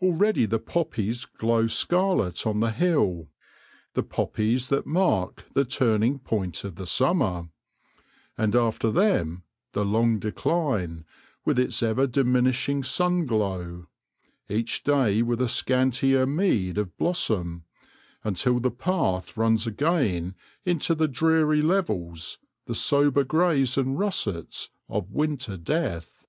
Already 0.00 0.46
the 0.46 0.60
poppies 0.60 1.24
glow 1.24 1.66
scarlet 1.66 2.46
on 2.46 2.60
the 2.60 2.70
hill— 2.70 3.26
the 3.94 4.04
poppies 4.04 4.68
that 4.68 4.86
mark 4.86 5.46
the 5.54 5.64
turning 5.64 6.20
point 6.20 6.62
of 6.62 6.76
the 6.76 6.86
summer; 6.86 7.48
and 8.38 8.54
after 8.54 8.88
them 8.88 9.42
the 9.72 9.84
long 9.84 10.20
decline, 10.20 11.04
with 11.44 11.58
its 11.58 11.82
ever 11.82 12.06
dimin 12.06 12.46
ishing 12.50 12.84
sun 12.84 13.26
glow; 13.26 13.88
each 14.48 14.84
day 14.84 15.22
with 15.22 15.42
a 15.42 15.48
scantier 15.48 16.24
meed 16.24 16.78
of 16.78 16.96
blossom, 16.96 17.64
until 18.22 18.60
the 18.60 18.70
path 18.70 19.36
runs 19.36 19.66
again 19.66 20.36
into 20.64 20.94
the 20.94 21.08
dreary 21.08 21.62
levels, 21.62 22.38
the 22.66 22.76
sober 22.76 23.24
greys 23.24 23.76
and 23.76 23.98
russets, 23.98 24.70
of 24.88 25.10
winter 25.10 25.56
death. 25.56 26.26